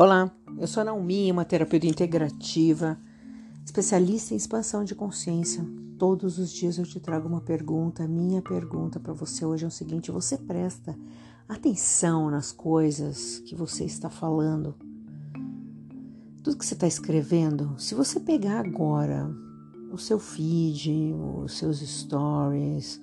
Olá, 0.00 0.30
eu 0.56 0.68
sou 0.68 0.82
a 0.82 0.84
Naomi, 0.84 1.28
uma 1.32 1.44
terapeuta 1.44 1.84
integrativa, 1.84 2.96
especialista 3.64 4.32
em 4.32 4.36
expansão 4.36 4.84
de 4.84 4.94
consciência. 4.94 5.66
Todos 5.98 6.38
os 6.38 6.52
dias 6.52 6.78
eu 6.78 6.84
te 6.84 7.00
trago 7.00 7.26
uma 7.26 7.40
pergunta. 7.40 8.06
Minha 8.06 8.40
pergunta 8.40 9.00
para 9.00 9.12
você 9.12 9.44
hoje 9.44 9.64
é 9.64 9.66
o 9.66 9.72
seguinte: 9.72 10.12
você 10.12 10.38
presta 10.38 10.96
atenção 11.48 12.30
nas 12.30 12.52
coisas 12.52 13.40
que 13.40 13.56
você 13.56 13.86
está 13.86 14.08
falando? 14.08 14.76
Tudo 16.44 16.58
que 16.58 16.64
você 16.64 16.74
está 16.74 16.86
escrevendo, 16.86 17.74
se 17.76 17.96
você 17.96 18.20
pegar 18.20 18.64
agora 18.64 19.28
o 19.90 19.98
seu 19.98 20.20
feed, 20.20 21.12
os 21.42 21.58
seus 21.58 21.80
stories, 21.80 23.00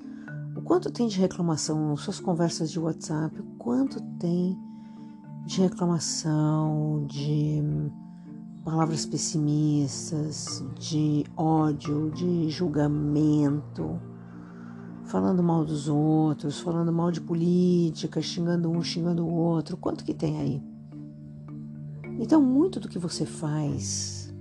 o 0.55 0.61
quanto 0.61 0.89
tem 0.89 1.09
de 1.09 1.19
reclamação, 1.19 1.97
suas 1.97 2.21
conversas 2.21 2.71
de 2.71 2.79
WhatsApp, 2.79 3.37
o 3.37 3.57
quanto 3.57 3.99
tem 4.17 4.57
de 5.45 5.61
reclamação, 5.61 7.05
de 7.07 7.61
palavras 8.63 9.05
pessimistas, 9.05 10.65
de 10.79 11.23
ódio, 11.37 12.09
de 12.09 12.49
julgamento, 12.49 14.01
falando 15.03 15.43
mal 15.43 15.63
dos 15.63 15.87
outros, 15.87 16.59
falando 16.59 16.91
mal 16.91 17.11
de 17.11 17.21
política, 17.21 18.19
xingando 18.23 18.71
um, 18.71 18.81
xingando 18.81 19.23
o 19.23 19.31
outro. 19.31 19.77
Quanto 19.77 20.03
que 20.03 20.15
tem 20.15 20.39
aí? 20.39 20.63
Então, 22.19 22.41
muito 22.41 22.79
do 22.79 22.89
que 22.89 22.97
você 22.97 23.23
faz, 23.23 24.33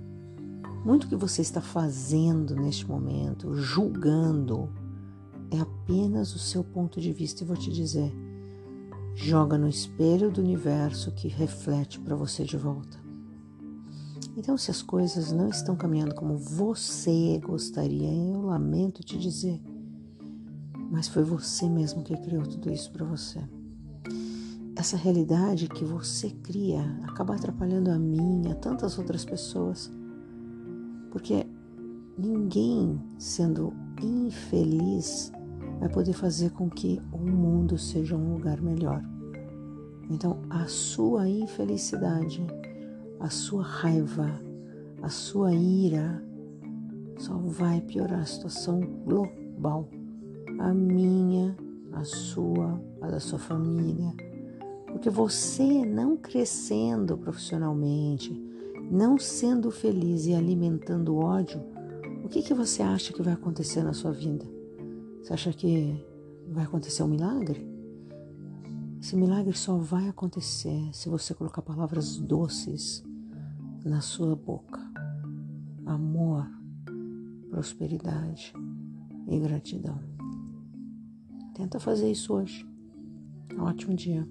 muito 0.83 1.05
do 1.05 1.09
que 1.09 1.15
você 1.15 1.43
está 1.43 1.61
fazendo 1.61 2.55
neste 2.55 2.87
momento, 2.87 3.53
julgando, 3.53 4.71
é 5.51 5.59
apenas 5.59 6.33
o 6.33 6.39
seu 6.39 6.63
ponto 6.63 6.99
de 6.99 7.13
vista. 7.13 7.43
E 7.43 7.45
vou 7.47 7.55
te 7.55 7.71
dizer, 7.71 8.11
joga 9.15 9.57
no 9.57 9.67
espelho 9.67 10.29
do 10.29 10.41
universo 10.41 11.11
que 11.13 11.27
reflete 11.27 11.99
para 11.99 12.15
você 12.15 12.43
de 12.43 12.57
volta. 12.57 12.99
Então, 14.37 14.57
se 14.57 14.69
as 14.69 14.81
coisas 14.81 15.31
não 15.31 15.49
estão 15.49 15.75
caminhando 15.75 16.13
como 16.13 16.37
você 16.37 17.39
gostaria, 17.39 18.11
eu 18.11 18.41
lamento 18.41 19.01
te 19.01 19.17
dizer, 19.17 19.61
mas 20.91 21.07
foi 21.07 21.23
você 21.23 21.69
mesmo 21.69 22.03
que 22.03 22.17
criou 22.17 22.43
tudo 22.43 22.69
isso 22.69 22.91
para 22.91 23.05
você. 23.05 23.39
Essa 24.75 24.97
realidade 24.97 25.69
que 25.69 25.85
você 25.85 26.29
cria 26.29 26.81
acaba 27.03 27.35
atrapalhando 27.35 27.89
a 27.89 27.97
mim, 27.97 28.51
a 28.51 28.55
tantas 28.55 28.97
outras 28.97 29.23
pessoas, 29.23 29.89
porque 31.11 31.47
ninguém 32.17 33.01
sendo 33.17 33.73
infeliz 34.03 35.31
vai 35.79 35.89
poder 35.89 36.13
fazer 36.13 36.51
com 36.51 36.69
que 36.69 37.01
o 37.11 37.17
mundo 37.17 37.77
seja 37.77 38.15
um 38.15 38.33
lugar 38.33 38.61
melhor. 38.61 39.03
Então, 40.09 40.39
a 40.49 40.65
sua 40.65 41.27
infelicidade, 41.27 42.45
a 43.19 43.29
sua 43.29 43.63
raiva, 43.63 44.39
a 45.01 45.09
sua 45.09 45.53
ira 45.53 46.23
só 47.17 47.35
vai 47.37 47.81
piorar 47.81 48.19
a 48.19 48.25
situação 48.25 48.79
global. 48.79 49.89
A 50.59 50.73
minha, 50.73 51.55
a 51.93 52.03
sua, 52.03 52.81
a 53.01 53.07
da 53.07 53.19
sua 53.19 53.39
família. 53.39 54.13
Porque 54.87 55.09
você 55.09 55.85
não 55.85 56.15
crescendo 56.15 57.17
profissionalmente, 57.17 58.41
não 58.89 59.17
sendo 59.17 59.71
feliz 59.71 60.25
e 60.25 60.33
alimentando 60.33 61.17
ódio, 61.17 61.61
o 62.23 62.29
que, 62.29 62.41
que 62.41 62.53
você 62.53 62.81
acha 62.81 63.11
que 63.11 63.21
vai 63.21 63.33
acontecer 63.33 63.83
na 63.83 63.93
sua 63.93 64.11
vida? 64.11 64.54
Você 65.25 65.33
acha 65.33 65.53
que 65.53 66.05
vai 66.49 66.65
acontecer 66.65 67.01
um 67.01 67.07
milagre? 67.07 67.67
Esse 69.01 69.15
milagre 69.15 69.57
só 69.57 69.75
vai 69.75 70.07
acontecer 70.07 70.87
se 70.93 71.09
você 71.09 71.33
colocar 71.33 71.63
palavras 71.63 72.17
doces 72.19 73.03
na 73.83 74.01
sua 74.01 74.35
boca. 74.35 74.79
Amor, 75.83 76.47
prosperidade 77.49 78.53
e 79.27 79.39
gratidão. 79.39 79.99
Tenta 81.55 81.79
fazer 81.79 82.11
isso 82.11 82.31
hoje. 82.31 82.63
Um 83.57 83.63
ótimo 83.63 83.95
dia. 83.95 84.29